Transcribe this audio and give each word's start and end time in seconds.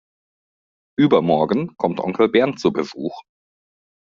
Übermorgen 0.97 1.77
kommt 1.77 1.99
Onkel 1.99 2.27
Bernd 2.27 2.59
zu 2.59 2.73
Besuch. 2.73 3.21